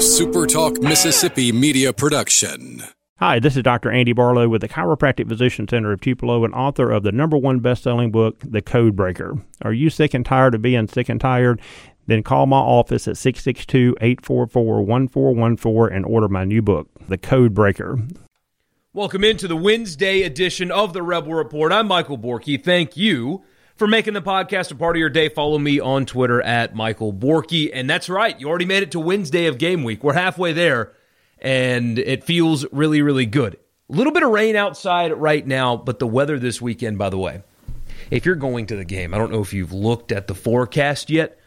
[0.00, 2.82] SuperTalk Mississippi media production.
[3.18, 3.90] Hi, this is Dr.
[3.90, 7.58] Andy Barlow with the Chiropractic Physician Center of Tupelo and author of the number one
[7.58, 9.36] best-selling book, The Code Breaker.
[9.60, 11.60] Are you sick and tired of being sick and tired?
[12.06, 17.98] Then call my office at 662-844-1414 and order my new book, The Code Breaker.
[18.94, 21.72] Welcome into the Wednesday edition of the Rebel Report.
[21.72, 22.64] I'm Michael Borky.
[22.64, 23.42] Thank you
[23.80, 25.30] for making the podcast a part of your day.
[25.30, 27.70] Follow me on Twitter at Michael Borky.
[27.72, 30.04] And that's right, you already made it to Wednesday of game week.
[30.04, 30.92] We're halfway there,
[31.38, 33.54] and it feels really, really good.
[33.88, 37.16] A little bit of rain outside right now, but the weather this weekend, by the
[37.16, 37.42] way,
[38.10, 41.08] if you're going to the game, I don't know if you've looked at the forecast
[41.08, 41.40] yet,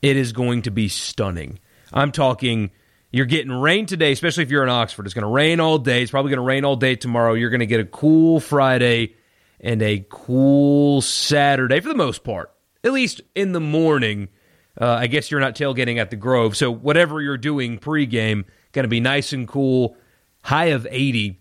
[0.00, 1.58] it is going to be stunning.
[1.92, 2.70] I'm talking
[3.10, 5.04] you're getting rain today, especially if you're in Oxford.
[5.04, 6.00] It's going to rain all day.
[6.00, 7.34] It's probably going to rain all day tomorrow.
[7.34, 9.16] You're going to get a cool Friday
[9.64, 12.52] and a cool Saturday for the most part,
[12.84, 14.28] at least in the morning.
[14.78, 18.84] Uh, I guess you're not tailgating at the Grove, so whatever you're doing pregame, going
[18.84, 19.96] to be nice and cool.
[20.42, 21.40] High of 80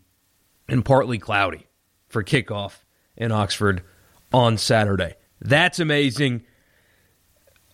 [0.70, 1.68] and partly cloudy
[2.08, 2.78] for kickoff
[3.18, 3.84] in Oxford
[4.32, 5.16] on Saturday.
[5.42, 6.44] That's amazing.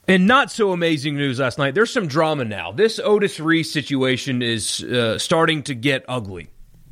[0.08, 1.76] And not so amazing news last night.
[1.76, 2.72] There's some drama now.
[2.72, 6.50] This Otis Reese situation is uh, starting to get ugly.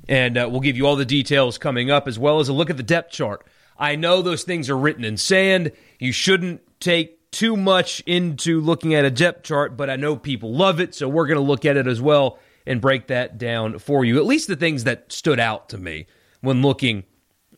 [0.07, 2.69] And uh, we'll give you all the details coming up, as well as a look
[2.69, 3.45] at the depth chart.
[3.77, 5.71] I know those things are written in sand.
[5.99, 10.53] You shouldn't take too much into looking at a depth chart, but I know people
[10.53, 10.95] love it.
[10.95, 14.17] So we're going to look at it as well and break that down for you.
[14.17, 16.07] At least the things that stood out to me
[16.41, 17.03] when looking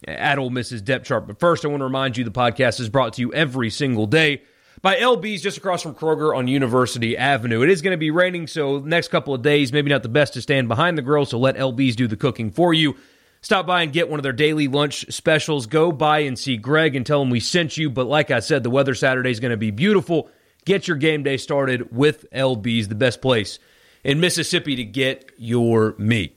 [0.07, 1.27] at Ole Miss's depth chart.
[1.27, 4.05] But first, I want to remind you the podcast is brought to you every single
[4.05, 4.43] day
[4.81, 7.61] by LB's just across from Kroger on University Avenue.
[7.61, 10.33] It is going to be raining, so next couple of days, maybe not the best
[10.33, 12.95] to stand behind the grill, so let LB's do the cooking for you.
[13.41, 15.65] Stop by and get one of their daily lunch specials.
[15.65, 17.89] Go by and see Greg and tell him we sent you.
[17.89, 20.29] But like I said, the weather Saturday is going to be beautiful.
[20.65, 23.59] Get your game day started with LB's, the best place
[24.03, 26.35] in Mississippi to get your meat.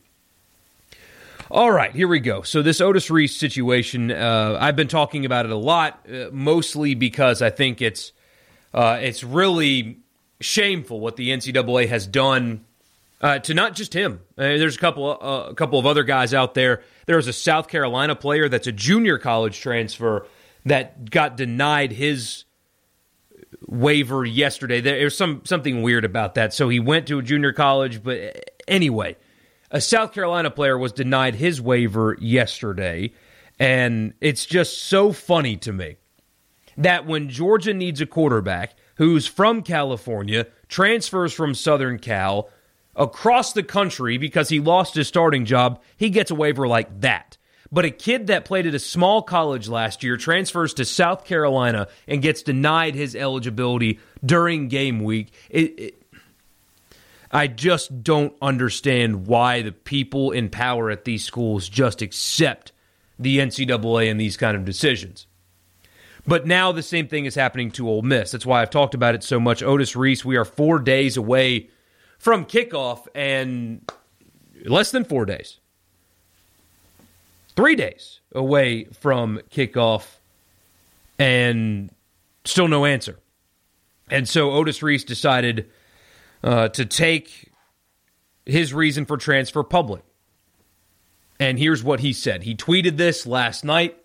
[1.51, 2.43] All right, here we go.
[2.43, 6.95] So this Otis Reese situation, uh, I've been talking about it a lot, uh, mostly
[6.95, 8.13] because I think it's
[8.73, 9.99] uh, it's really
[10.41, 12.65] shameful what the NCAA has done
[13.23, 14.21] uh, to not just him.
[14.37, 16.83] Uh, there's a couple uh, a couple of other guys out there.
[17.07, 20.27] There was a South Carolina player that's a junior college transfer
[20.65, 22.45] that got denied his
[23.67, 24.81] waiver yesterday.
[24.81, 26.53] There's some something weird about that.
[26.53, 29.17] So he went to a junior college, but anyway,
[29.71, 33.13] a South Carolina player was denied his waiver yesterday,
[33.59, 35.97] and it's just so funny to me
[36.77, 42.49] that when Georgia needs a quarterback who's from California, transfers from Southern Cal
[42.95, 47.37] across the country because he lost his starting job, he gets a waiver like that.
[47.71, 51.89] But a kid that played at a small college last year transfers to South Carolina
[52.07, 55.33] and gets denied his eligibility during game week.
[55.49, 56.03] It, it,
[57.31, 62.73] I just don't understand why the people in power at these schools just accept
[63.19, 65.27] the NCAA and these kind of decisions.
[66.27, 68.33] But now the same thing is happening to Ole Miss.
[68.33, 69.63] That's why I've talked about it so much.
[69.63, 71.71] Otis Reese, we are four days away
[72.23, 73.91] from kickoff and
[74.65, 75.59] less than four days,
[77.57, 80.05] three days away from kickoff
[81.19, 81.91] and
[82.45, 83.19] still no answer.
[84.09, 85.69] And so Otis Reese decided
[86.45, 87.51] uh, to take
[88.47, 90.05] his reason for transfer public.
[91.41, 92.45] And here's what he said.
[92.45, 93.99] He tweeted this last night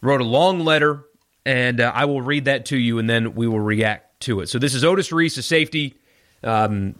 [0.00, 1.06] wrote a long letter,
[1.44, 4.48] and uh, I will read that to you, and then we will react to it.
[4.48, 5.98] So this is Otis Reese, a safety.
[6.44, 6.94] Um,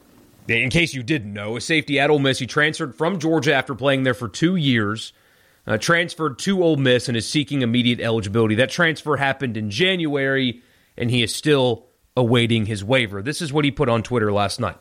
[0.49, 2.39] in case you didn't know, a safety at Ole Miss.
[2.39, 5.13] He transferred from Georgia after playing there for two years.
[5.67, 8.55] Uh, transferred to Ole Miss and is seeking immediate eligibility.
[8.55, 10.63] That transfer happened in January,
[10.99, 13.23] and he is still awaiting his waiver.
[13.23, 14.77] This is what he put on Twitter last night.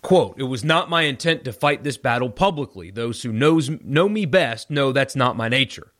[0.00, 2.90] Quote, it was not my intent to fight this battle publicly.
[2.90, 5.92] Those who knows, know me best know that's not my nature.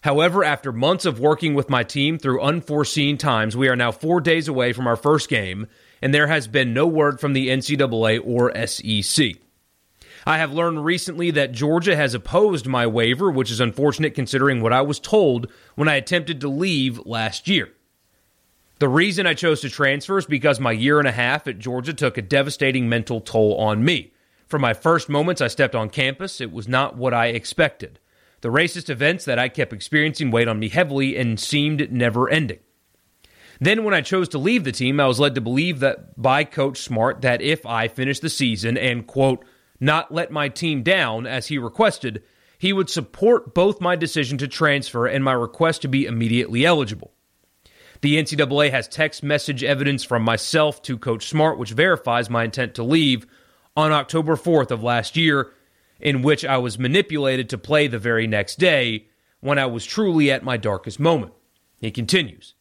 [0.00, 4.20] However, after months of working with my team through unforeseen times, we are now four
[4.22, 5.68] days away from our first game,
[6.02, 9.36] and there has been no word from the NCAA or SEC.
[10.26, 14.72] I have learned recently that Georgia has opposed my waiver, which is unfortunate considering what
[14.72, 17.70] I was told when I attempted to leave last year.
[18.78, 21.94] The reason I chose to transfer is because my year and a half at Georgia
[21.94, 24.12] took a devastating mental toll on me.
[24.46, 28.00] From my first moments I stepped on campus, it was not what I expected.
[28.42, 32.58] The racist events that I kept experiencing weighed on me heavily and seemed never ending.
[33.62, 36.42] Then, when I chose to leave the team, I was led to believe that by
[36.42, 39.44] Coach Smart that if I finished the season and, quote,
[39.78, 42.24] not let my team down as he requested,
[42.58, 47.12] he would support both my decision to transfer and my request to be immediately eligible.
[48.00, 52.74] The NCAA has text message evidence from myself to Coach Smart, which verifies my intent
[52.74, 53.28] to leave
[53.76, 55.52] on October 4th of last year,
[56.00, 59.06] in which I was manipulated to play the very next day
[59.38, 61.32] when I was truly at my darkest moment.
[61.80, 62.54] He continues.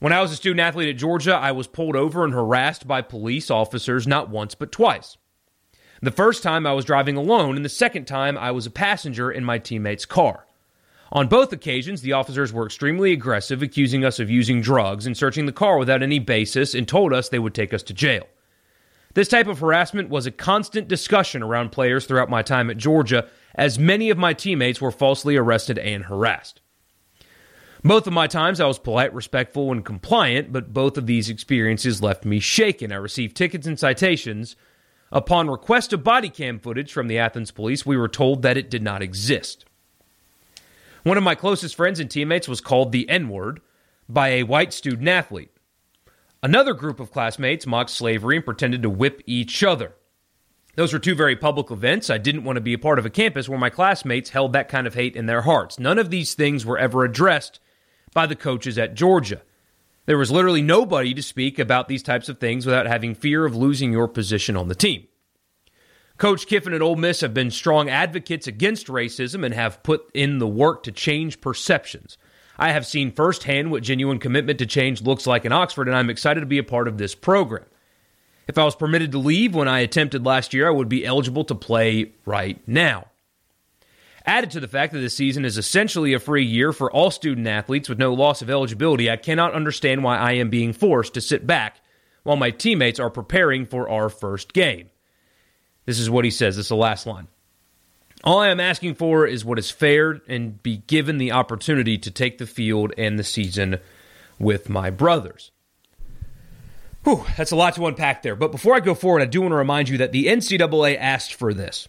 [0.00, 3.02] When I was a student athlete at Georgia, I was pulled over and harassed by
[3.02, 5.16] police officers not once but twice.
[6.00, 9.28] The first time I was driving alone, and the second time I was a passenger
[9.28, 10.46] in my teammate's car.
[11.10, 15.46] On both occasions, the officers were extremely aggressive, accusing us of using drugs and searching
[15.46, 18.28] the car without any basis and told us they would take us to jail.
[19.14, 23.26] This type of harassment was a constant discussion around players throughout my time at Georgia,
[23.56, 26.60] as many of my teammates were falsely arrested and harassed.
[27.88, 32.02] Both of my times I was polite, respectful, and compliant, but both of these experiences
[32.02, 32.92] left me shaken.
[32.92, 34.56] I received tickets and citations.
[35.10, 38.68] Upon request of body cam footage from the Athens police, we were told that it
[38.68, 39.64] did not exist.
[41.02, 43.62] One of my closest friends and teammates was called the N word
[44.06, 45.56] by a white student athlete.
[46.42, 49.94] Another group of classmates mocked slavery and pretended to whip each other.
[50.74, 52.10] Those were two very public events.
[52.10, 54.68] I didn't want to be a part of a campus where my classmates held that
[54.68, 55.78] kind of hate in their hearts.
[55.78, 57.60] None of these things were ever addressed
[58.18, 59.42] by the coaches at Georgia.
[60.06, 63.54] There was literally nobody to speak about these types of things without having fear of
[63.54, 65.06] losing your position on the team.
[66.16, 70.40] Coach Kiffin and Ole Miss have been strong advocates against racism and have put in
[70.40, 72.18] the work to change perceptions.
[72.58, 76.10] I have seen firsthand what genuine commitment to change looks like in Oxford, and I'm
[76.10, 77.66] excited to be a part of this program.
[78.48, 81.44] If I was permitted to leave when I attempted last year, I would be eligible
[81.44, 83.07] to play right now.
[84.28, 87.46] Added to the fact that this season is essentially a free year for all student
[87.46, 91.22] athletes with no loss of eligibility, I cannot understand why I am being forced to
[91.22, 91.80] sit back
[92.24, 94.90] while my teammates are preparing for our first game.
[95.86, 96.56] This is what he says.
[96.56, 97.26] This is the last line.
[98.22, 102.10] All I am asking for is what is fair and be given the opportunity to
[102.10, 103.78] take the field and the season
[104.38, 105.52] with my brothers.
[107.04, 108.36] Whew, that's a lot to unpack there.
[108.36, 111.32] But before I go forward, I do want to remind you that the NCAA asked
[111.32, 111.88] for this.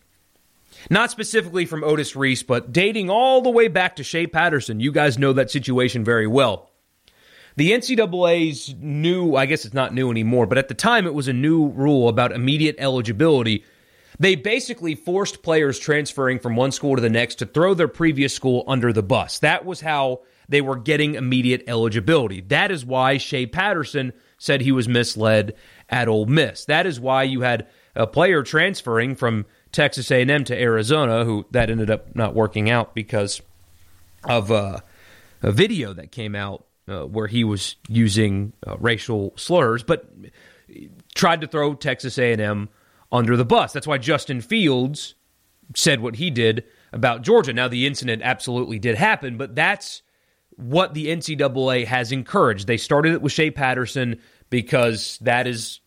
[0.89, 4.79] Not specifically from Otis Reese, but dating all the way back to Shea Patterson.
[4.79, 6.69] You guys know that situation very well.
[7.55, 11.27] The NCAA's new, I guess it's not new anymore, but at the time it was
[11.27, 13.65] a new rule about immediate eligibility.
[14.17, 18.33] They basically forced players transferring from one school to the next to throw their previous
[18.33, 19.39] school under the bus.
[19.39, 22.41] That was how they were getting immediate eligibility.
[22.41, 25.55] That is why Shea Patterson said he was misled
[25.89, 26.65] at Ole Miss.
[26.65, 31.69] That is why you had a player transferring from Texas A&M to Arizona, who that
[31.69, 33.41] ended up not working out because
[34.23, 34.79] of uh,
[35.41, 40.09] a video that came out uh, where he was using uh, racial slurs, but
[41.15, 42.69] tried to throw Texas A&M
[43.11, 43.73] under the bus.
[43.73, 45.15] That's why Justin Fields
[45.75, 47.53] said what he did about Georgia.
[47.53, 50.01] Now the incident absolutely did happen, but that's
[50.55, 52.67] what the NCAA has encouraged.
[52.67, 54.19] They started it with Shea Patterson
[54.49, 55.79] because that is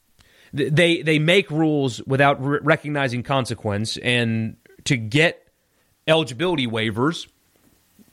[0.53, 5.49] they they make rules without re- recognizing consequence, and to get
[6.07, 7.29] eligibility waivers,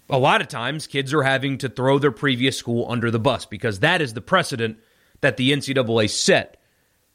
[0.10, 3.46] a lot of times kids are having to throw their previous school under the bus
[3.46, 4.78] because that is the precedent
[5.22, 6.62] that the NCAA set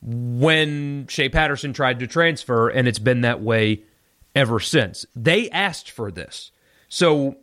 [0.02, 3.82] when Shea Patterson tried to transfer, and it's been that way
[4.34, 5.06] ever since.
[5.16, 6.50] They asked for this.
[6.88, 7.36] So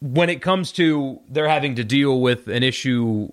[0.00, 3.30] when it comes to they're having to deal with an issue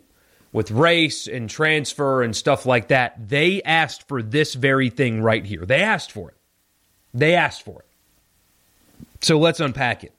[0.51, 5.45] with race and transfer and stuff like that, they asked for this very thing right
[5.45, 5.65] here.
[5.65, 6.37] They asked for it.
[7.13, 7.85] They asked for it.
[9.21, 10.13] So let's unpack it.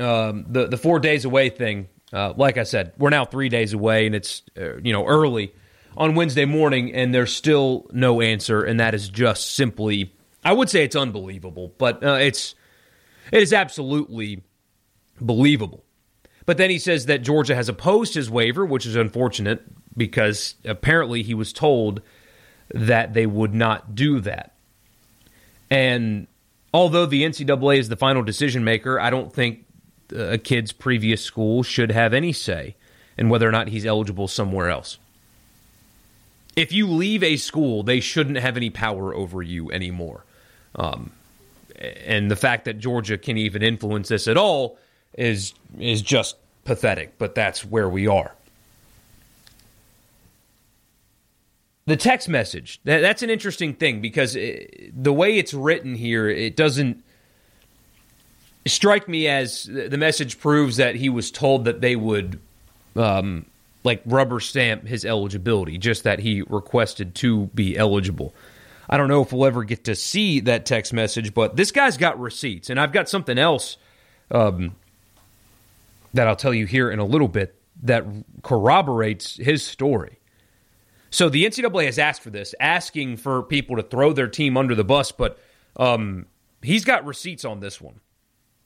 [0.00, 3.72] Um, the the four days away thing, uh, like I said, we're now three days
[3.72, 5.52] away, and it's uh, you know early
[5.96, 10.12] on Wednesday morning, and there's still no answer, and that is just simply,
[10.44, 12.54] I would say it's unbelievable, but uh, it's
[13.30, 14.42] it is absolutely
[15.20, 15.83] believable.
[16.46, 19.62] But then he says that Georgia has opposed his waiver, which is unfortunate
[19.96, 22.02] because apparently he was told
[22.72, 24.52] that they would not do that.
[25.70, 26.26] And
[26.72, 29.64] although the NCAA is the final decision maker, I don't think
[30.14, 32.76] a kid's previous school should have any say
[33.16, 34.98] in whether or not he's eligible somewhere else.
[36.56, 40.24] If you leave a school, they shouldn't have any power over you anymore.
[40.76, 41.10] Um,
[41.76, 44.78] and the fact that Georgia can even influence this at all
[45.14, 47.18] is is just pathetic.
[47.18, 48.34] But that's where we are.
[51.86, 56.28] The text message, that, that's an interesting thing because it, the way it's written here,
[56.28, 57.04] it doesn't
[58.66, 62.40] strike me as the message proves that he was told that they would
[62.96, 63.44] um,
[63.82, 68.34] like rubber stamp his eligibility, just that he requested to be eligible.
[68.88, 71.98] I don't know if we'll ever get to see that text message, but this guy's
[71.98, 73.76] got receipts, and I've got something else
[74.30, 74.74] um,
[76.14, 78.04] that I'll tell you here in a little bit that
[78.42, 80.20] corroborates his story.
[81.10, 84.74] So the NCAA has asked for this, asking for people to throw their team under
[84.74, 85.38] the bus, but
[85.76, 86.26] um,
[86.62, 88.00] he's got receipts on this one.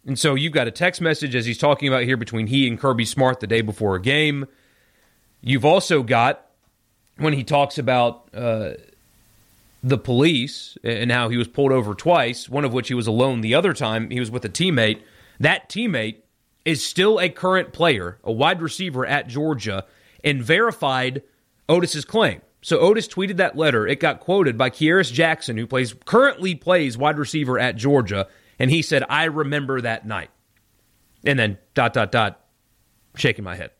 [0.06, 2.78] And so you've got a text message as he's talking about here between he and
[2.78, 4.46] Kirby Smart the day before a game.
[5.40, 6.46] You've also got
[7.16, 8.70] when he talks about uh,
[9.82, 13.40] the police and how he was pulled over twice, one of which he was alone
[13.40, 15.02] the other time he was with a teammate.
[15.40, 16.22] That teammate
[16.68, 19.86] is still a current player, a wide receiver at Georgia,
[20.22, 21.22] and verified
[21.66, 22.42] Otis's claim.
[22.60, 23.86] So Otis tweeted that letter.
[23.86, 28.70] It got quoted by Kearis Jackson, who plays currently plays wide receiver at Georgia, and
[28.70, 30.28] he said, "I remember that night."
[31.24, 32.44] And then dot dot dot,
[33.16, 33.70] shaking my head.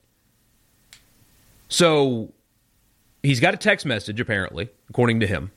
[1.69, 2.33] So
[3.23, 5.51] he's got a text message apparently, according to him,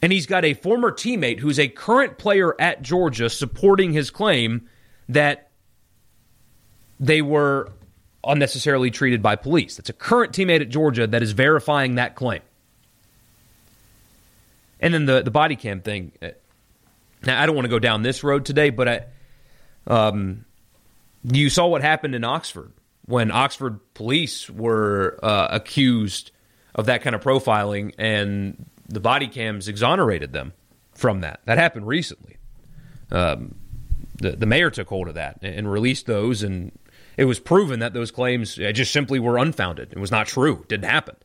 [0.00, 4.66] and he's got a former teammate who's a current player at Georgia supporting his claim
[5.10, 5.47] that
[7.00, 7.72] they were
[8.24, 9.76] unnecessarily treated by police.
[9.76, 12.42] That's a current teammate at Georgia that is verifying that claim.
[14.80, 16.12] And then the, the body cam thing.
[16.20, 16.28] Uh,
[17.24, 19.04] now, I don't want to go down this road today, but I,
[19.86, 20.44] um,
[21.24, 22.72] you saw what happened in Oxford
[23.06, 26.30] when Oxford police were uh, accused
[26.74, 30.52] of that kind of profiling, and the body cams exonerated them
[30.94, 31.40] from that.
[31.46, 32.36] That happened recently.
[33.10, 33.56] Um,
[34.20, 36.70] the, the mayor took hold of that and released those, and
[37.18, 39.92] it was proven that those claims just simply were unfounded.
[39.92, 40.60] It was not true.
[40.62, 41.16] It didn't happen.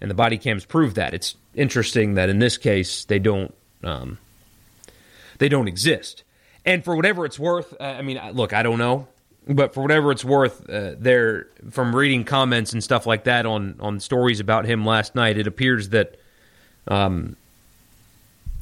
[0.00, 1.12] And the body cams proved that.
[1.14, 4.18] It's interesting that in this case they don't um,
[5.38, 6.22] they don't exist.
[6.64, 9.08] And for whatever it's worth, uh, I mean, look, I don't know,
[9.48, 13.76] but for whatever it's worth, uh, there from reading comments and stuff like that on
[13.80, 16.20] on stories about him last night, it appears that
[16.86, 17.34] um,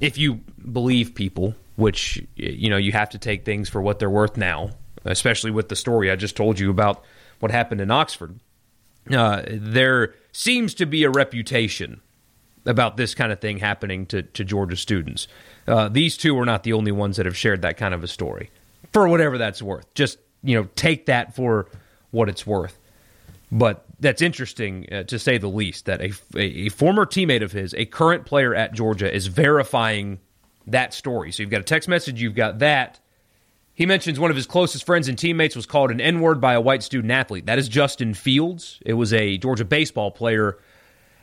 [0.01, 0.41] if you
[0.73, 4.71] believe people, which you know you have to take things for what they're worth now,
[5.05, 7.05] especially with the story I just told you about
[7.41, 8.39] what happened in Oxford.
[9.11, 12.01] Uh, there seems to be a reputation
[12.67, 15.27] about this kind of thing happening to, to Georgia students.
[15.67, 18.09] Uh, these two are not the only ones that have shared that kind of a
[18.09, 18.51] story,
[18.93, 19.93] for whatever that's worth.
[19.95, 21.67] Just you know, take that for
[22.11, 22.79] what it's worth.
[23.53, 25.87] But that's interesting uh, to say the least.
[25.87, 30.21] That a, a former teammate of his, a current player at Georgia, is verifying
[30.67, 31.33] that story.
[31.33, 33.01] So you've got a text message, you've got that.
[33.81, 36.53] He mentions one of his closest friends and teammates was called an N word by
[36.53, 37.47] a white student athlete.
[37.47, 38.79] That is Justin Fields.
[38.85, 40.59] It was a Georgia baseball player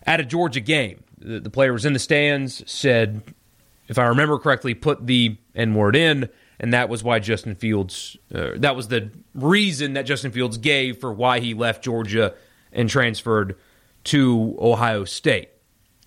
[0.08, 1.04] at a Georgia game.
[1.20, 3.22] The, the player was in the stands, said,
[3.88, 8.18] if I remember correctly, put the N word in, and that was why Justin Fields,
[8.34, 12.34] uh, that was the reason that Justin Fields gave for why he left Georgia
[12.72, 13.56] and transferred
[14.06, 15.50] to Ohio State.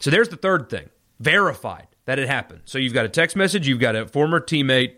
[0.00, 0.90] So there's the third thing
[1.20, 2.62] verified that it happened.
[2.64, 4.94] So you've got a text message, you've got a former teammate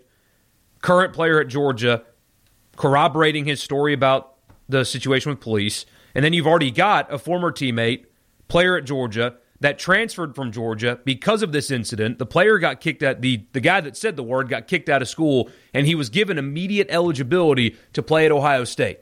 [0.83, 2.03] current player at Georgia,
[2.77, 4.35] corroborating his story about
[4.69, 5.87] the situation with police.
[6.15, 8.05] And then you've already got a former teammate,
[8.49, 12.19] player at Georgia, that transferred from Georgia because of this incident.
[12.19, 15.01] The player got kicked out, the, the guy that said the word got kicked out
[15.01, 18.99] of school, and he was given immediate eligibility to play at Ohio State.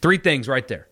[0.00, 0.88] Three things right there.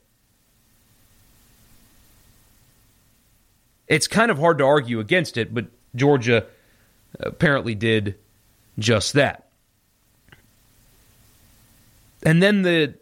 [3.88, 6.46] It's kind of hard to argue against it, but Georgia
[7.20, 8.16] apparently did
[8.78, 9.48] just that.
[12.22, 12.94] And then the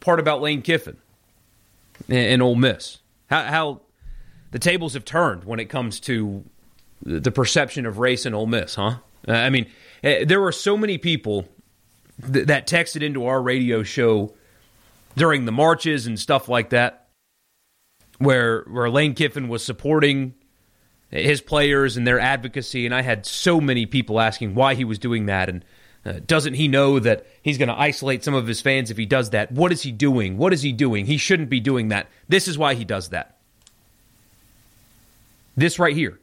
[0.00, 0.96] part about Lane Kiffin
[2.08, 2.98] and, Ole Miss.
[3.30, 3.80] How, how,
[4.50, 6.44] the tables have turned when it comes to
[7.02, 8.96] the perception of race in Ole Miss, huh?
[9.26, 9.66] I mean,
[10.02, 11.48] eh, there were so many people
[12.32, 14.34] th- that texted into our radio show
[15.16, 17.08] during the marches and stuff like that,
[18.18, 20.34] where where Lane Kiffin was supporting
[21.12, 22.86] his players and their advocacy.
[22.86, 25.48] And I had so many people asking why he was doing that.
[25.48, 25.64] And
[26.04, 29.06] uh, doesn't he know that he's going to isolate some of his fans if he
[29.06, 29.52] does that?
[29.52, 30.38] What is he doing?
[30.38, 31.06] What is he doing?
[31.06, 32.08] He shouldn't be doing that.
[32.28, 33.36] This is why he does that.
[35.56, 36.18] This right here.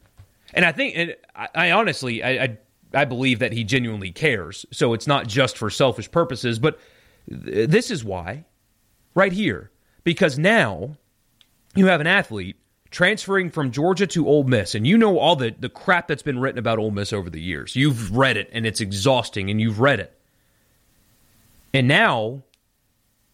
[0.53, 2.57] And I think, and I, I honestly, I, I,
[2.93, 4.65] I believe that he genuinely cares.
[4.71, 6.79] So it's not just for selfish purposes, but
[7.29, 8.45] th- this is why,
[9.13, 9.69] right here,
[10.03, 10.97] because now
[11.75, 12.57] you have an athlete
[12.91, 16.39] transferring from Georgia to Ole Miss, and you know all the, the crap that's been
[16.39, 17.75] written about Ole Miss over the years.
[17.75, 20.17] You've read it, and it's exhausting, and you've read it.
[21.73, 22.43] And now,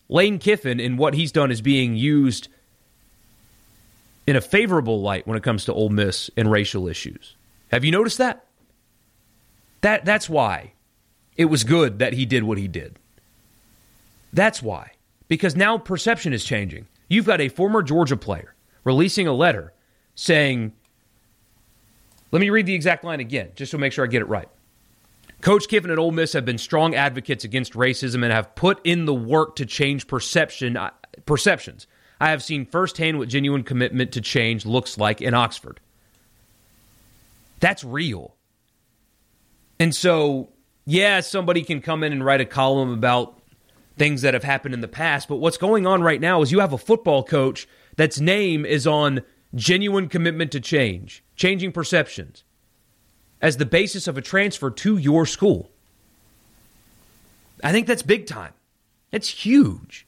[0.10, 2.50] Lane Kiffin and what he's done is being used
[4.28, 7.36] in a favorable light when it comes to Ole Miss and racial issues.
[7.72, 8.46] Have you noticed that?
[9.82, 10.74] That that's why
[11.38, 12.98] it was good that he did what he did.
[14.34, 14.92] That's why.
[15.28, 16.88] Because now perception is changing.
[17.08, 18.55] You've got a former Georgia player
[18.86, 19.74] releasing a letter
[20.16, 20.72] saying,
[22.32, 24.48] let me read the exact line again, just to make sure I get it right.
[25.42, 29.06] Coach Kiffin and Ole Miss have been strong advocates against racism and have put in
[29.06, 30.78] the work to change perception.
[30.78, 30.92] Uh,
[31.26, 31.88] perceptions.
[32.20, 35.80] I have seen firsthand what genuine commitment to change looks like in Oxford.
[37.60, 38.36] That's real.
[39.80, 40.50] And so,
[40.86, 43.35] yeah, somebody can come in and write a column about
[43.98, 46.60] things that have happened in the past, but what's going on right now is you
[46.60, 49.22] have a football coach that's name is on
[49.54, 52.44] genuine commitment to change, changing perceptions
[53.42, 55.72] as the basis of a transfer to your school.
[57.64, 58.54] I think that's big time.
[59.12, 60.06] That's huge.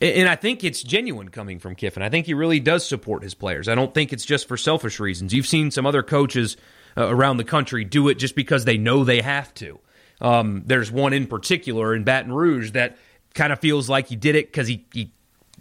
[0.00, 2.02] And I think it's genuine coming from Kiffin.
[2.02, 3.66] I think he really does support his players.
[3.66, 5.32] I don't think it's just for selfish reasons.
[5.32, 6.56] You've seen some other coaches
[6.96, 9.80] uh, around the country do it just because they know they have to.
[10.20, 12.96] Um, there's one in particular in Baton Rouge that
[13.34, 15.12] kind of feels like he did it because he, he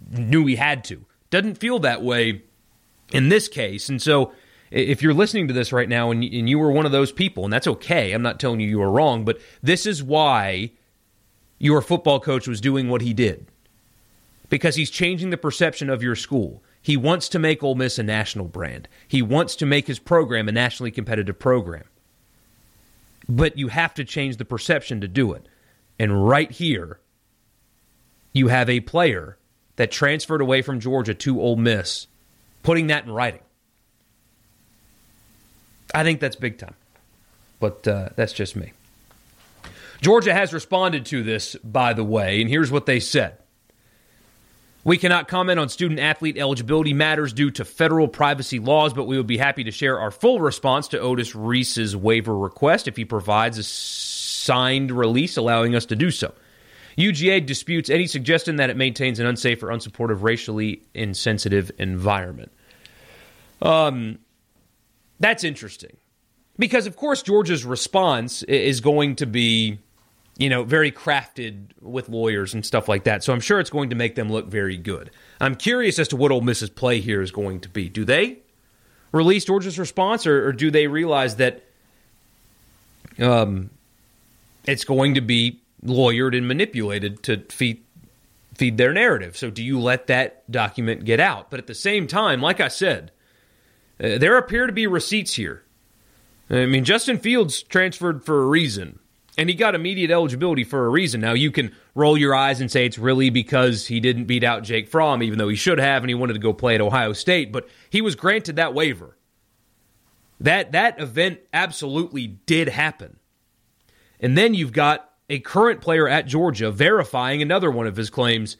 [0.09, 1.05] knew he had to.
[1.29, 2.43] Doesn't feel that way
[3.11, 3.89] in this case.
[3.89, 4.31] And so
[4.71, 7.43] if you're listening to this right now and, and you were one of those people,
[7.43, 10.71] and that's okay, I'm not telling you you were wrong, but this is why
[11.59, 13.47] your football coach was doing what he did.
[14.49, 16.63] Because he's changing the perception of your school.
[16.81, 18.87] He wants to make Ole Miss a national brand.
[19.07, 21.85] He wants to make his program a nationally competitive program.
[23.27, 25.47] But you have to change the perception to do it.
[25.97, 26.99] And right here,
[28.33, 29.37] you have a player
[29.77, 32.07] that transferred away from Georgia to Ole Miss,
[32.63, 33.41] putting that in writing.
[35.93, 36.75] I think that's big time.
[37.59, 38.73] But uh, that's just me.
[40.01, 43.37] Georgia has responded to this, by the way, and here's what they said.
[44.85, 49.17] We cannot comment on student athlete eligibility matters due to federal privacy laws, but we
[49.17, 53.03] would be happy to share our full response to Otis Reese's waiver request if he
[53.03, 56.35] provides a signed release allowing us to do so.
[56.99, 62.51] UGA disputes any suggestion that it maintains an unsafe or unsupportive, racially insensitive environment.
[63.63, 64.19] Um,
[65.19, 65.97] that's interesting
[66.59, 69.79] because, of course, Georgia's response is going to be
[70.37, 73.23] you know, very crafted with lawyers and stuff like that.
[73.23, 75.11] So I'm sure it's going to make them look very good.
[75.39, 77.87] I'm curious as to what Ole Miss's play here is going to be.
[77.89, 78.39] Do they
[79.11, 81.63] release Georgia's response, or, or do they realize that
[83.19, 83.69] um,
[84.65, 87.81] it's going to be lawyered and manipulated to feed
[88.55, 89.37] feed their narrative?
[89.37, 91.49] So do you let that document get out?
[91.49, 93.11] But at the same time, like I said,
[94.01, 95.63] uh, there appear to be receipts here.
[96.49, 98.99] I mean, Justin Fields transferred for a reason.
[99.37, 101.19] And he got immediate eligibility for a reason.
[101.19, 104.63] Now, you can roll your eyes and say it's really because he didn't beat out
[104.63, 107.11] Jake Fromm, even though he should have, and he wanted to go play at Ohio
[107.11, 109.17] State, but he was granted that waiver.
[110.39, 113.17] That, that event absolutely did happen.
[114.19, 118.57] And then you've got a current player at Georgia verifying another one of his claims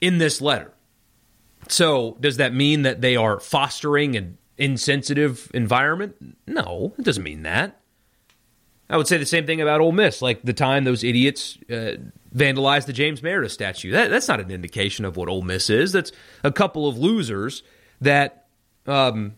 [0.00, 0.72] in this letter.
[1.68, 6.36] So, does that mean that they are fostering an insensitive environment?
[6.46, 7.80] No, it doesn't mean that.
[8.88, 11.96] I would say the same thing about Ole Miss, like the time those idiots uh,
[12.34, 13.90] vandalized the James Meredith statue.
[13.92, 15.92] That, that's not an indication of what Ole Miss is.
[15.92, 17.62] That's a couple of losers
[18.00, 18.46] that
[18.86, 19.34] um,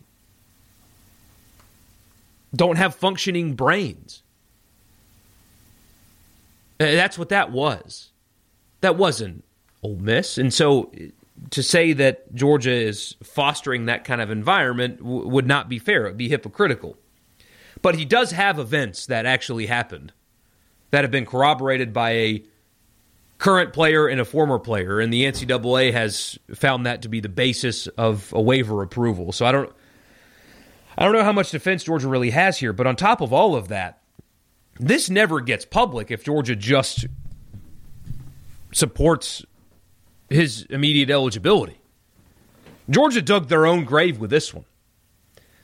[2.54, 4.22] don't have functioning brains.
[6.80, 8.11] Uh, that's what that was.
[8.80, 9.44] That wasn't
[9.82, 10.38] Ole Miss.
[10.38, 10.90] And so
[11.50, 16.06] to say that Georgia is fostering that kind of environment w- would not be fair.
[16.06, 16.98] It would be hypocritical.
[17.87, 20.12] But he does have events that actually happened
[20.90, 22.44] that have been corroborated by a
[23.38, 27.29] current player and a former player, and the NCAA has found that to be the
[27.29, 29.31] basis of a waiver approval.
[29.31, 29.72] So I don't,
[30.99, 32.72] I don't know how much defense Georgia really has here.
[32.72, 34.03] But on top of all of that,
[34.81, 37.07] this never gets public if Georgia just
[38.72, 39.46] supports
[40.29, 41.79] his immediate eligibility.
[42.90, 44.64] Georgia dug their own grave with this one.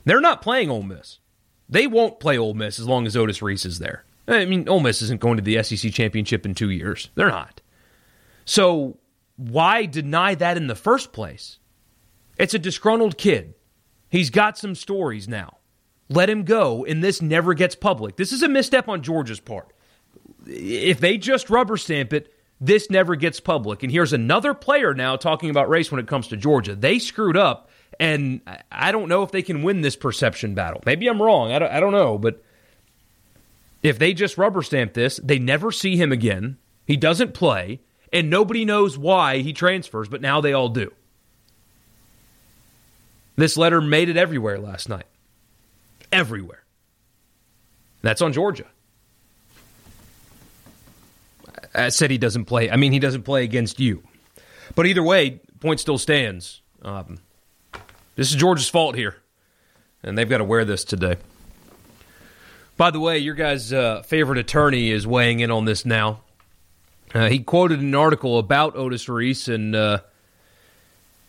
[0.05, 1.19] They're not playing Ole Miss.
[1.73, 4.05] They won't play Ole Miss as long as Otis Reese is there.
[4.27, 7.09] I mean, Ole Miss isn't going to the SEC championship in two years.
[7.15, 7.61] They're not.
[8.45, 8.99] So
[9.37, 11.57] why deny that in the first place?
[12.37, 13.55] It's a disgruntled kid.
[14.07, 15.57] He's got some stories now.
[16.09, 18.17] Let him go, and this never gets public.
[18.17, 19.73] This is a misstep on Georgia's part.
[20.45, 22.31] If they just rubber stamp it,
[22.61, 23.81] this never gets public.
[23.81, 26.75] And here's another player now talking about race when it comes to Georgia.
[26.75, 30.81] They screwed up and I don't know if they can win this perception battle.
[30.85, 31.51] Maybe I'm wrong.
[31.51, 32.17] I don't, I don't know.
[32.17, 32.43] But
[33.81, 36.57] if they just rubber stamp this, they never see him again.
[36.85, 40.91] He doesn't play, and nobody knows why he transfers, but now they all do.
[43.35, 45.05] This letter made it everywhere last night.
[46.11, 46.63] Everywhere.
[48.01, 48.67] That's on Georgia.
[51.73, 52.69] I said he doesn't play.
[52.69, 54.03] I mean, he doesn't play against you.
[54.75, 56.61] But either way, point still stands.
[56.83, 57.17] Um,
[58.15, 59.15] this is Georgia's fault here,
[60.03, 61.17] and they've got to wear this today.
[62.77, 66.21] By the way, your guys' uh, favorite attorney is weighing in on this now.
[67.13, 69.99] Uh, he quoted an article about Otis Reese and uh,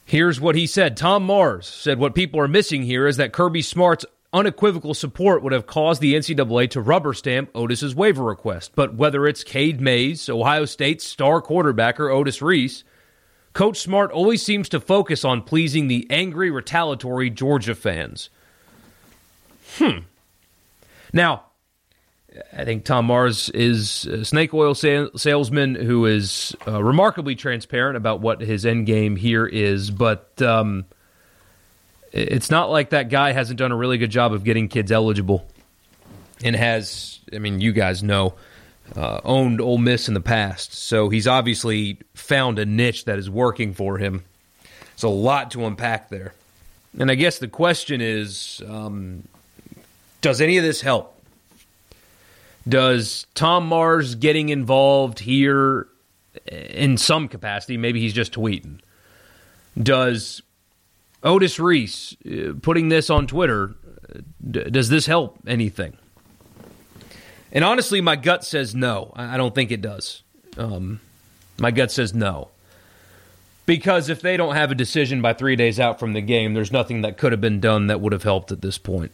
[0.07, 0.97] Here's what he said.
[0.97, 5.53] Tom Mars said, What people are missing here is that Kirby Smart's unequivocal support would
[5.53, 8.73] have caused the NCAA to rubber stamp Otis's waiver request.
[8.75, 12.85] But whether it's Cade Mays, Ohio State's star quarterback, or Otis Reese,
[13.55, 18.29] Coach Smart always seems to focus on pleasing the angry, retaliatory Georgia fans.
[19.77, 20.01] Hmm.
[21.13, 21.45] Now,
[22.53, 28.21] I think Tom Mars is a snake oil salesman who is uh, remarkably transparent about
[28.21, 30.85] what his end game here is, but um,
[32.11, 35.47] it's not like that guy hasn't done a really good job of getting kids eligible
[36.43, 38.35] and has, I mean, you guys know,
[38.97, 40.75] uh, owned Ole Miss in the past.
[40.75, 44.25] So he's obviously found a niche that is working for him.
[44.93, 46.35] It's a lot to unpack there.
[46.99, 49.25] And I guess the question is um,
[50.21, 51.11] does any of this help?
[52.67, 55.89] Does Tom Mars getting involved here
[56.47, 58.81] in some capacity, maybe he's just tweeting,
[59.81, 60.43] does
[61.23, 63.75] Otis Reese uh, putting this on Twitter,
[64.51, 65.97] does this help anything?
[67.55, 69.13] And honestly, my gut says no.
[69.15, 70.23] I, don't think it does.
[70.59, 71.01] Um,
[71.57, 72.49] my gut says no.
[73.65, 76.73] Because if they don't have a decision by three days out from the game, there's
[76.73, 79.13] nothing that could have been done that would have helped at this point.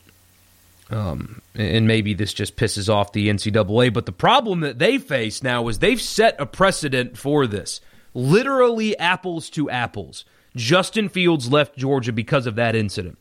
[0.91, 3.93] Um, and maybe this just pisses off the NCAA.
[3.93, 7.81] But the problem that they face now is they've set a precedent for this
[8.13, 10.25] literally apples to apples.
[10.57, 13.19] Justin Fields left Georgia because of that incident,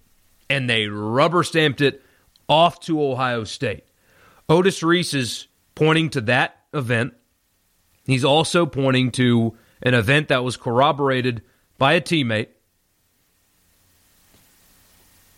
[0.49, 2.01] and they rubber stamped it
[2.47, 3.83] off to Ohio State.
[4.49, 7.13] Otis Reese is pointing to that event.
[8.05, 11.43] He's also pointing to an event that was corroborated
[11.77, 12.47] by a teammate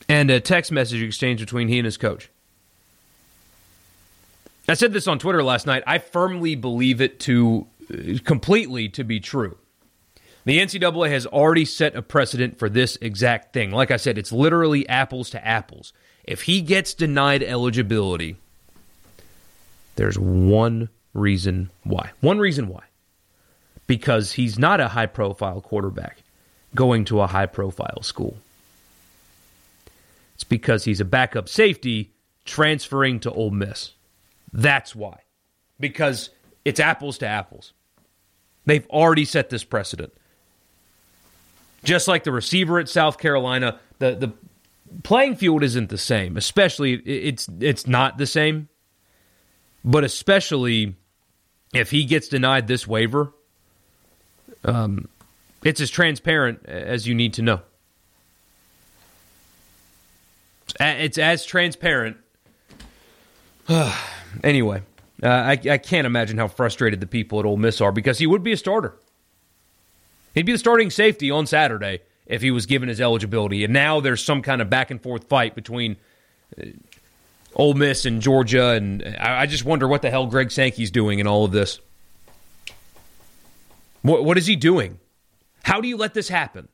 [0.08, 2.30] and a text message exchange between he and his coach.
[4.68, 5.84] I said this on Twitter last night.
[5.86, 9.58] I firmly believe it to uh, completely to be true.
[10.46, 13.72] The NCAA has already set a precedent for this exact thing.
[13.72, 15.94] Like I said, it's literally apples to apples.
[16.24, 18.38] If he gets denied eligibility,
[19.96, 22.12] there's one reason why.
[22.22, 22.84] One reason why.
[23.88, 26.24] Because he's not a high profile quarterback
[26.74, 28.38] going to a high profile school.
[30.36, 32.14] It's because he's a backup safety
[32.46, 33.92] transferring to Ole Miss.
[34.54, 35.20] That's why.
[35.80, 36.30] Because
[36.66, 37.74] it's apples to apples.
[38.66, 40.14] They've already set this precedent.
[41.84, 44.34] Just like the receiver at South Carolina, the the
[45.04, 46.38] playing field isn't the same.
[46.38, 48.70] Especially it's it's not the same.
[49.84, 50.96] But especially
[51.74, 53.34] if he gets denied this waiver,
[54.64, 55.08] um,
[55.64, 57.62] it's as transparent as you need to know.
[60.80, 62.18] It's as transparent.
[64.44, 64.82] anyway,
[65.22, 68.28] uh, I, I can't imagine how frustrated the people at Ole Miss are because he
[68.28, 68.96] would be a starter.
[70.34, 73.64] He'd be the starting safety on Saturday if he was given his eligibility.
[73.64, 75.98] And now there's some kind of back and forth fight between
[76.60, 76.66] uh,
[77.56, 78.70] Ole Miss and Georgia.
[78.70, 81.80] And I, I, just wonder what the hell Greg Sankey's doing in all of this.
[84.02, 85.00] What, what is he doing?
[85.64, 86.68] How do you let this happen?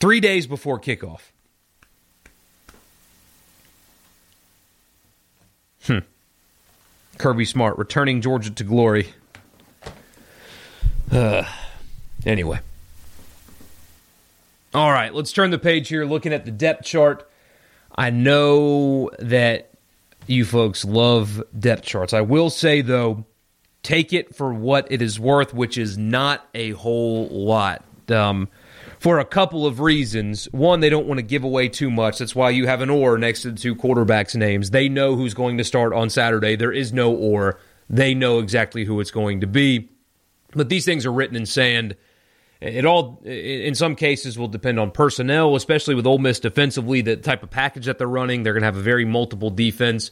[0.00, 1.20] Three days before kickoff.
[5.84, 5.98] Hmm.
[7.16, 9.14] Kirby Smart returning Georgia to glory.
[11.10, 11.44] Uh,
[12.24, 12.60] anyway.
[14.74, 17.28] All right, let's turn the page here looking at the depth chart.
[17.98, 19.72] I know that
[20.28, 22.12] you folks love depth charts.
[22.12, 23.26] I will say, though,
[23.82, 27.84] take it for what it is worth, which is not a whole lot.
[28.08, 28.48] Um,
[29.00, 30.46] for a couple of reasons.
[30.52, 32.18] One, they don't want to give away too much.
[32.18, 34.70] That's why you have an or next to the two quarterbacks' names.
[34.70, 36.54] They know who's going to start on Saturday.
[36.54, 37.58] There is no or.
[37.90, 39.88] They know exactly who it's going to be.
[40.52, 41.96] But these things are written in sand.
[42.60, 47.16] It all, in some cases, will depend on personnel, especially with Ole Miss defensively, the
[47.16, 48.42] type of package that they're running.
[48.42, 50.10] They're going to have a very multiple defense.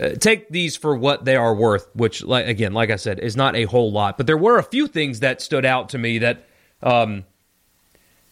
[0.00, 3.36] Uh, take these for what they are worth, which, like, again, like I said, is
[3.36, 4.16] not a whole lot.
[4.16, 6.46] But there were a few things that stood out to me that
[6.82, 7.24] um,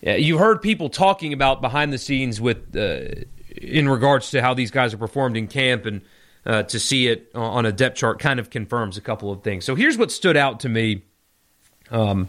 [0.01, 3.25] you heard people talking about behind the scenes with uh,
[3.57, 6.03] in regards to how these guys are performed in camp and
[6.45, 9.65] uh, to see it on a depth chart kind of confirms a couple of things.
[9.65, 11.03] So here's what stood out to me
[11.91, 12.29] um,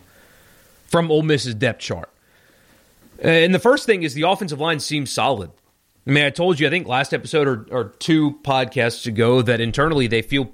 [0.87, 2.09] from Ole Miss's depth chart.
[3.23, 5.51] Uh, and the first thing is the offensive line seems solid.
[6.05, 9.59] I mean, I told you, I think last episode or, or two podcasts ago that
[9.59, 10.51] internally they feel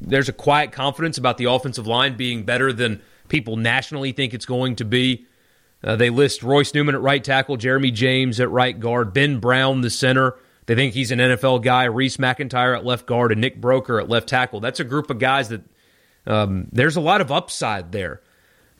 [0.00, 4.46] there's a quiet confidence about the offensive line being better than people nationally think it's
[4.46, 5.26] going to be.
[5.82, 9.80] Uh, they list Royce Newman at right tackle, Jeremy James at right guard, Ben Brown,
[9.80, 10.36] the center.
[10.66, 14.08] They think he's an NFL guy, Reese McIntyre at left guard, and Nick Broeker at
[14.08, 14.60] left tackle.
[14.60, 15.62] That's a group of guys that
[16.26, 18.20] um, there's a lot of upside there.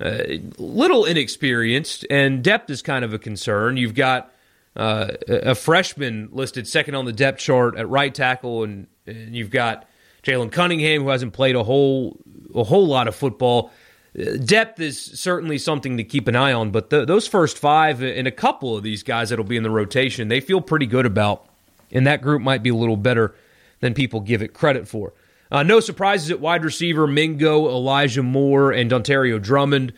[0.00, 0.22] Uh,
[0.58, 3.76] little inexperienced, and depth is kind of a concern.
[3.76, 4.32] You've got
[4.76, 9.50] uh, a freshman listed second on the depth chart at right tackle, and, and you've
[9.50, 9.86] got
[10.22, 12.18] Jalen Cunningham, who hasn't played a whole
[12.54, 13.70] a whole lot of football.
[14.18, 18.02] Uh, depth is certainly something to keep an eye on, but the, those first five
[18.02, 21.06] and a couple of these guys that'll be in the rotation, they feel pretty good
[21.06, 21.46] about,
[21.92, 23.34] and that group might be a little better
[23.80, 25.12] than people give it credit for.
[25.50, 29.92] Uh, no surprises at wide receiver: Mingo, Elijah Moore, and Dontario Drummond.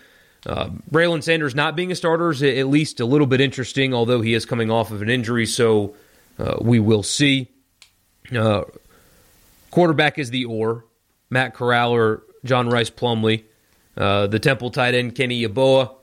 [0.44, 4.20] Uh, Braylon Sanders not being a starter is at least a little bit interesting, although
[4.20, 5.94] he is coming off of an injury, so
[6.38, 7.48] uh, we will see.
[8.34, 8.64] Uh,
[9.70, 10.84] quarterback is the or
[11.30, 13.44] Matt Corral or John Rhys Plumlee.
[13.96, 15.94] Uh, the Temple tight end Kenny Yeboah.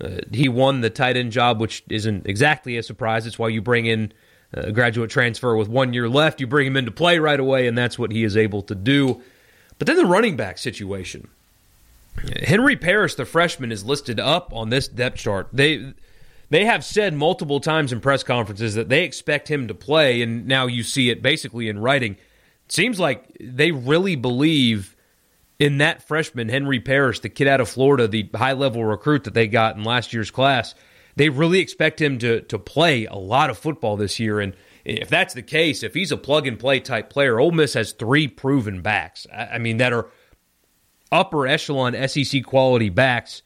[0.00, 3.26] Uh, he won the tight end job, which isn't exactly a surprise.
[3.26, 4.12] It's why you bring in
[4.56, 6.40] Uh, a graduate transfer with one year left.
[6.40, 9.22] You bring him into play right away, and that's what he is able to do.
[9.78, 11.28] But then the running back situation.
[12.42, 15.48] Henry Parrish, the freshman, is listed up on this depth chart.
[15.52, 15.92] They
[16.50, 20.46] they have said multiple times in press conferences that they expect him to play, and
[20.46, 22.12] now you see it basically in writing.
[22.12, 24.96] It seems like they really believe
[25.58, 29.34] in that freshman, Henry Parrish, the kid out of Florida, the high level recruit that
[29.34, 30.74] they got in last year's class.
[31.18, 34.54] They really expect him to to play a lot of football this year, and
[34.84, 37.92] if that's the case, if he's a plug and play type player, Ole Miss has
[37.92, 39.26] three proven backs.
[39.32, 40.08] I mean, that are
[41.10, 43.42] upper echelon SEC quality backs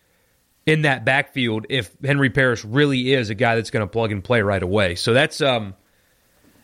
[0.66, 4.22] in that backfield if Henry Parrish really is a guy that's going to plug and
[4.22, 4.94] play right away.
[4.94, 5.74] So that's um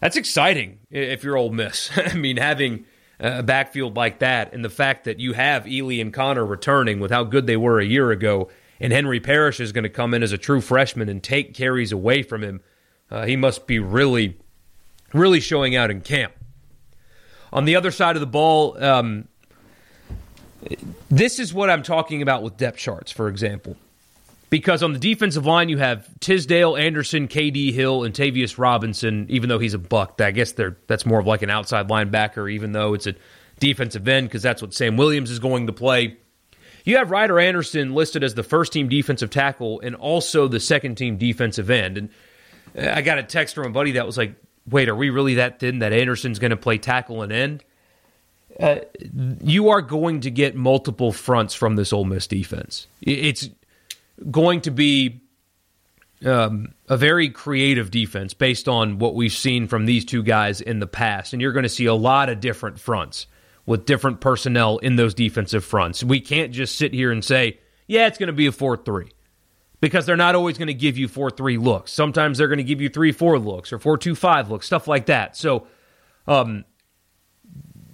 [0.01, 1.91] that's exciting if you're Ole Miss.
[1.97, 2.85] I mean, having
[3.19, 7.11] a backfield like that and the fact that you have Ealy and Conner returning with
[7.11, 10.23] how good they were a year ago, and Henry Parrish is going to come in
[10.23, 12.61] as a true freshman and take carries away from him.
[13.11, 14.39] Uh, he must be really,
[15.13, 16.33] really showing out in camp.
[17.53, 19.27] On the other side of the ball, um,
[21.11, 23.77] this is what I'm talking about with depth charts, for example.
[24.51, 29.49] Because on the defensive line, you have Tisdale, Anderson, KD Hill, and Tavius Robinson, even
[29.51, 30.21] though he's a buck.
[30.23, 30.53] I guess
[30.87, 33.15] that's more of like an outside linebacker, even though it's a
[33.61, 36.17] defensive end, because that's what Sam Williams is going to play.
[36.89, 40.95] You have Ryder Anderson listed as the first team defensive tackle and also the second
[40.95, 41.99] team defensive end.
[41.99, 42.09] And
[42.79, 45.61] I got a text from a buddy that was like, wait, are we really that
[45.61, 47.65] thin that Anderson's going to play tackle and end?
[48.59, 48.77] Uh,
[49.45, 52.87] you are going to get multiple fronts from this Ole Miss defense.
[53.03, 53.51] It's
[54.31, 55.21] going to be
[56.25, 60.79] um, a very creative defense based on what we've seen from these two guys in
[60.79, 63.27] the past, and you're going to see a lot of different fronts
[63.69, 66.03] with different personnel in those defensive fronts.
[66.03, 69.13] We can't just sit here and say, "Yeah, it's going to be a four-three,"
[69.81, 71.93] because they're not always going to give you four-three looks.
[71.93, 75.37] Sometimes they're going to give you three-four looks or four-two-five looks, stuff like that.
[75.37, 75.67] So.
[76.27, 76.65] Um,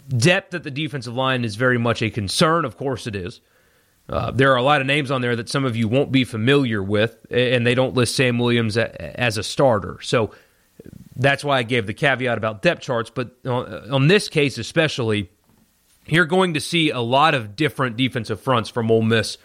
[0.06, 2.66] Depth at the defensive line is very much a concern.
[2.66, 3.40] Of course, it is.
[4.06, 6.24] Uh, there are a lot of names on there that some of you won't be
[6.24, 9.98] familiar with, and they don't list Sam Williams as a starter.
[10.02, 10.30] So
[11.16, 13.08] that's why I gave the caveat about depth charts.
[13.08, 15.30] But on this case, especially,
[16.06, 19.38] you're going to see a lot of different defensive fronts from Ole Miss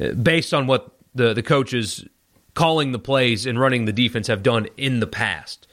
[0.00, 2.04] uh, based on what the, the coaches
[2.54, 5.66] calling the plays and running the defense have done in the past.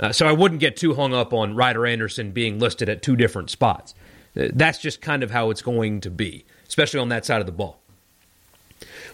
[0.00, 3.16] Uh, so I wouldn't get too hung up on Ryder Anderson being listed at two
[3.16, 3.94] different spots.
[4.36, 7.46] Uh, that's just kind of how it's going to be, especially on that side of
[7.46, 7.80] the ball.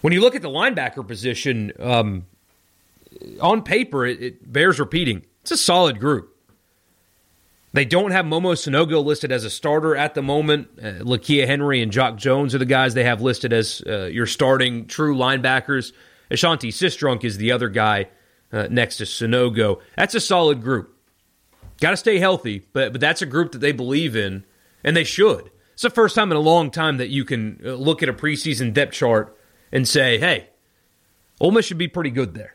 [0.02, 2.26] When you look at the linebacker position, um,
[3.40, 5.24] on paper, it, it, bears repeating.
[5.42, 6.33] It's a solid group.
[7.74, 10.68] They don't have Momo Sanogo listed as a starter at the moment.
[10.78, 14.26] Uh, Lakia Henry and Jock Jones are the guys they have listed as uh, your
[14.26, 15.92] starting true linebackers.
[16.30, 18.10] Ashanti Sistrunk is the other guy
[18.52, 19.80] uh, next to Sanogo.
[19.96, 20.96] That's a solid group.
[21.80, 24.44] Got to stay healthy, but but that's a group that they believe in,
[24.84, 25.50] and they should.
[25.72, 28.12] It's the first time in a long time that you can uh, look at a
[28.12, 29.36] preseason depth chart
[29.72, 30.50] and say, "Hey,
[31.40, 32.54] Ole Miss should be pretty good there."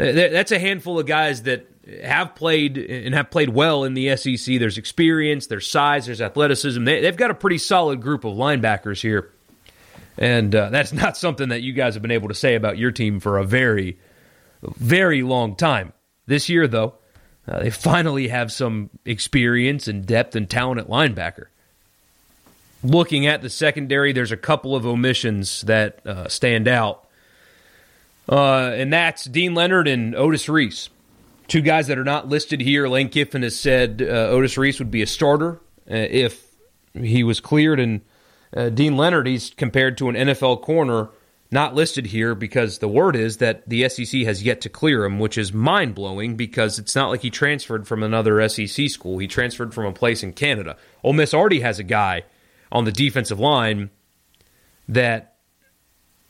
[0.00, 1.68] Uh, that's a handful of guys that
[2.02, 4.58] have played and have played well in the SEC.
[4.58, 6.84] There's experience, there's size, there's athleticism.
[6.84, 9.30] They, have got a pretty solid group of linebackers here.
[10.16, 12.90] And uh, that's not something that you guys have been able to say about your
[12.90, 13.98] team for a very,
[14.62, 15.92] very long time.
[16.26, 16.94] This year, though,
[17.46, 21.46] uh, they finally have some experience and depth and talent at linebacker.
[22.82, 27.06] Looking at the secondary, there's a couple of omissions that uh, stand out,
[28.28, 30.90] uh, and that's Deane Leonard and Otis Reese.
[31.46, 32.88] Two guys that are not listed here.
[32.88, 36.44] Lane Kiffin has said uh, Otis Reese would be a starter uh, if
[36.94, 38.00] he was cleared, and
[38.56, 41.10] uh, Deane Leonard, he's compared to an NFL corner
[41.50, 45.18] not listed here because the word is that the SEC has yet to clear him,
[45.20, 49.18] which is mind blowing because it's not like he transferred from another SEC school.
[49.18, 50.76] He transferred from a place in Canada.
[51.04, 52.24] Ole Miss already has a guy
[52.72, 53.90] on the defensive line
[54.88, 55.36] that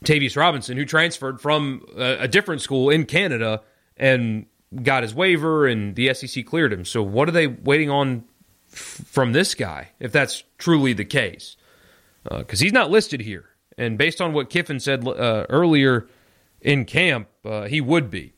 [0.04, 3.62] Tavius Robinson, who transferred from a, a different school in Canada
[3.96, 4.44] and
[4.82, 6.84] got his waiver, and the SEC cleared him.
[6.84, 8.24] So, what are they waiting on
[8.72, 11.56] f- from this guy, if that's truly the case?
[12.24, 13.46] Because uh, he's not listed here.
[13.76, 16.08] And based on what Kiffin said uh, earlier
[16.60, 18.32] in camp, uh, he would be.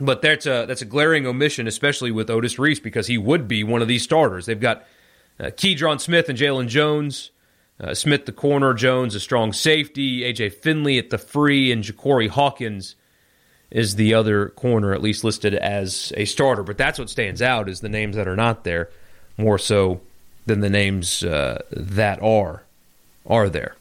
[0.00, 3.62] But that's a that's a glaring omission, especially with Otis Reese, because he would be
[3.62, 4.46] one of these starters.
[4.46, 4.84] They've got
[5.38, 7.30] uh, Keydron Smith and Jalen Jones.
[7.80, 12.28] Uh, Smith, the corner, Jones, a strong safety, AJ Finley at the free, and Ja'Cory
[12.28, 12.94] Hawkins
[13.72, 16.62] is the other corner, at least listed as a starter.
[16.62, 18.90] But that's what stands out is the names that are not there,
[19.36, 20.00] more so
[20.46, 22.62] than the names uh, that are
[23.26, 23.74] are there.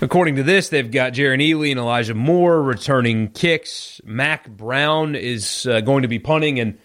[0.00, 4.00] According to this, they've got Jerrion Ealy and Elijah Moore returning kicks.
[4.04, 6.78] Mac Brown is uh, going to be punting, and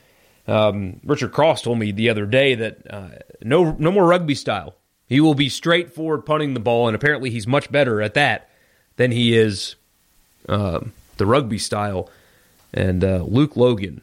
[0.48, 3.10] um, Richard Cross told me the other day that uh,
[3.42, 4.76] no no more rugby style.
[5.08, 8.50] He will be straightforward punting the ball, and apparently he's much better at that
[8.98, 9.76] than he is
[10.50, 10.82] uh,
[11.18, 12.10] the rugby style.
[12.78, 14.02] And uh, Luke Logan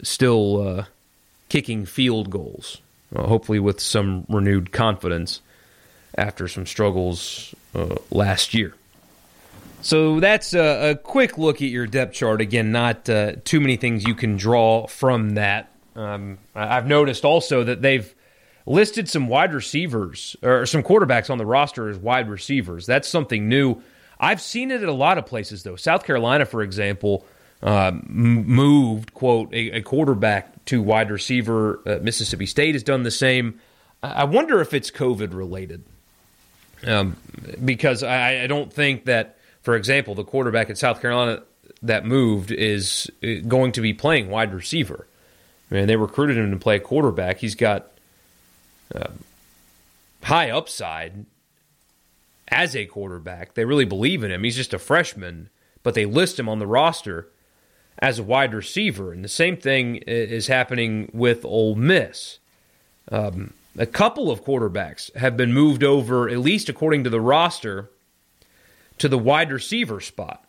[0.00, 0.84] still uh,
[1.48, 2.80] kicking field goals,
[3.14, 5.40] uh, hopefully with some renewed confidence
[6.16, 8.74] after some struggles uh, last year.
[9.82, 12.40] So that's a, a, quick look at your depth chart.
[12.40, 15.72] Again, not uh, too many things you can draw from that.
[15.96, 18.14] Um, I've noticed also that they've
[18.66, 22.86] listed some wide receivers or some quarterbacks on the roster as wide receivers.
[22.86, 23.82] That's something new.
[24.20, 25.76] I've seen it at a lot of places, though.
[25.76, 27.26] South Carolina, for example,
[27.62, 31.80] uh, moved, quote, a, a, quarterback to wide receiver.
[31.86, 33.60] Uh, Mississippi State has done the same.
[34.02, 35.82] I wonder if it's COVID related
[36.86, 37.16] um,
[37.64, 41.42] because I, I, don't think that, for example, the quarterback at South Carolina
[41.82, 45.06] that moved is uh, going to be playing wide receiver.
[45.70, 47.38] I mean, they recruited him to play quarterback.
[47.38, 47.90] He's got
[48.94, 49.08] uh,
[50.22, 51.24] high upside
[52.48, 53.54] as a quarterback.
[53.54, 54.44] They really believe in him.
[54.44, 55.48] He's just a freshman,
[55.82, 57.28] but they list him on the roster
[57.98, 59.12] as a wide receiver.
[59.12, 62.38] And the same thing is happening with Ole Miss.
[63.10, 67.90] Um, a couple of quarterbacks have been moved over, at least according to the roster,
[68.98, 70.44] to the wide receiver spot.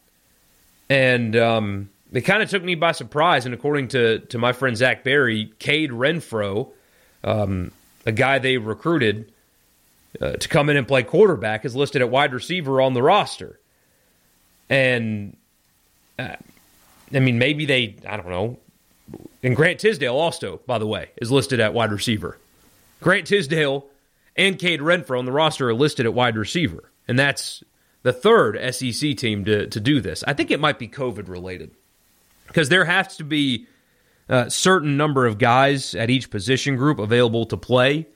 [0.89, 3.45] And um, it kind of took me by surprise.
[3.45, 6.69] And according to, to my friend Zach Berry, Kade Renfro,
[7.23, 7.71] um,
[8.05, 9.31] a guy they recruited
[10.21, 13.59] uh, to come in and play quarterback, is listed at wide receiver on the roster.
[14.69, 15.35] And
[16.17, 16.35] uh,
[17.13, 18.57] I mean, maybe they, I don't know.
[19.43, 22.37] And Grant Tisdale also, by the way, is listed at wide receiver.
[23.01, 23.85] Grant Tisdale
[24.35, 27.63] and Kade Renfro on the roster are listed at wide receiver, and that's
[28.03, 30.23] the third SEC team to, to do this.
[30.27, 31.71] I think it might be COVID related
[32.47, 33.67] because there has to be
[34.29, 38.07] a certain number of guys at each position group available to play.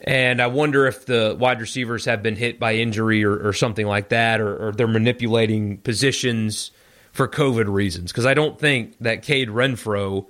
[0.00, 3.86] And I wonder if the wide receivers have been hit by injury or, or something
[3.86, 6.70] like that, or, or, they're manipulating positions
[7.16, 8.12] for COVID reasons.
[8.12, 10.26] Because I don't think that Kade Renfro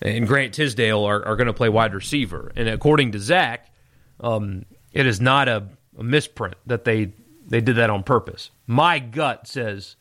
[0.00, 2.52] and Grant Tisdale are, are going to play wide receiver.
[2.56, 3.68] And according to Zach,
[4.20, 7.12] um, it is not a, a, misprint that they
[7.46, 8.50] they did that on purpose.
[8.66, 9.96] My gut says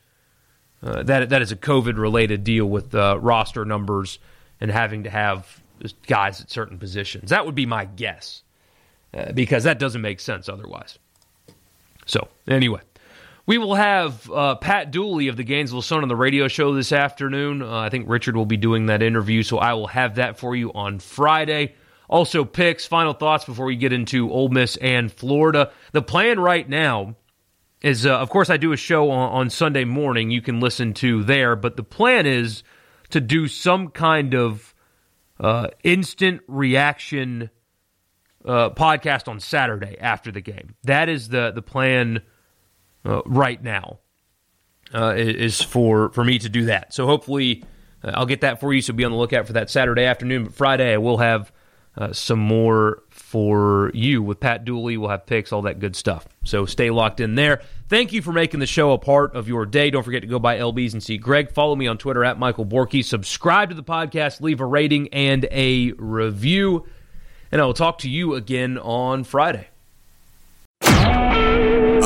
[0.84, 4.20] uh, that that is a COVID related deal with uh, roster numbers
[4.62, 5.62] and having to have
[6.08, 7.32] guys at certain positions.
[7.32, 8.44] That would be my guess
[9.14, 11.00] uh, because that doesn't make sense otherwise.
[12.06, 12.82] So anyway.
[13.46, 16.94] We will have uh, Pat Dooley of the Gainesville Sun on the radio show this
[16.94, 17.62] afternoon.
[17.62, 20.56] Uh, I think Richard will be doing that interview, so I will have that for
[20.56, 21.76] you on Friday.
[22.10, 25.74] Also, picks, final thoughts before we get into Ole Miss and Florida.
[25.92, 27.16] The plan right now
[27.82, 30.94] is, uh, of course, I do a show on, on Sunday morning you can listen
[30.96, 32.64] to there, but the plan is
[33.10, 34.74] to do some kind of
[35.38, 37.50] uh, instant reaction
[38.46, 40.76] uh, podcast on Saturday after the game.
[40.84, 42.22] That is the the plan
[43.06, 44.00] uh, right now
[44.94, 46.94] uh, is for for me to do that.
[46.94, 47.64] So hopefully
[48.04, 48.82] uh, I'll get that for you.
[48.82, 50.46] So be on the lookout for that Saturday afternoon.
[50.46, 51.52] But Friday I will have
[51.96, 54.98] uh, some more for you with Pat Dooley.
[54.98, 56.28] We'll have picks, all that good stuff.
[56.44, 57.62] So stay locked in there.
[57.88, 59.92] Thank you for making the show a part of your day.
[59.92, 61.52] Don't forget to go by LBs and see Greg.
[61.52, 63.04] Follow me on Twitter at Michael Borky.
[63.06, 64.42] Subscribe to the podcast.
[64.42, 66.88] Leave a rating and a review.
[67.52, 69.68] And I will talk to you again on Friday.